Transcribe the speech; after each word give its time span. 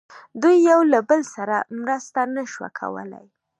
دوی 0.41 0.57
یو 0.69 0.79
له 0.93 0.99
بل 1.09 1.21
سره 1.35 1.57
مرسته 1.81 2.21
نه 2.35 2.43
شوه 2.51 2.69
کولای. 2.79 3.27